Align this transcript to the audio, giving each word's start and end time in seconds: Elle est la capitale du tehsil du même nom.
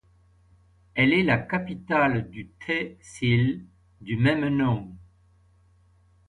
Elle 0.95 1.13
est 1.13 1.21
la 1.21 1.37
capitale 1.37 2.27
du 2.31 2.49
tehsil 2.65 3.67
du 3.99 4.17
même 4.17 4.47
nom. 4.47 4.89